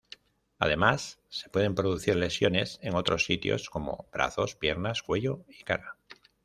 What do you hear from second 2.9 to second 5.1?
otros sitios como brazos, piernas,